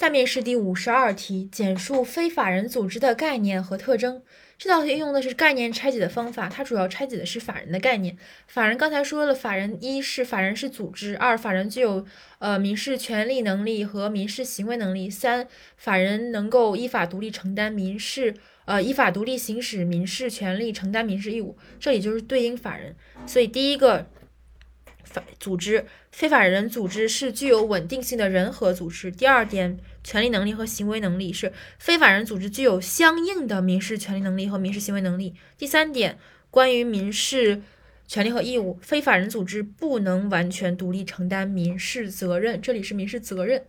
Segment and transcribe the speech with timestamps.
[0.00, 4.22] 下面是第五十二题，简述非法人组织的概念和特征。
[4.56, 8.16] 这道题用的是概念拆解的方法，它主要拆解的是法人的概念。
[8.46, 12.06] 法人刚才说了，法人一是法人是组织，二法人具有
[12.38, 21.58] 呃民事权利能力和民事行为能力，三法人能够依法独立承担民事呃依法独立行使民事权利，承担民事义务。
[21.78, 22.96] 这里就是对应法人，
[23.26, 24.06] 所以第一个。
[25.10, 29.10] 法组织非法人组织是具有稳定性的人和组织。
[29.10, 35.34] 第二点，权利能力和行为能力是非法人组织具有相应的民事权利能力和民事行为能力。
[35.58, 36.18] 第三点，
[36.50, 37.60] 关于民事
[38.06, 42.60] 权利和义务，非法人组织不能完全独立承担民事责任。
[42.60, 43.64] 这里是民事责任。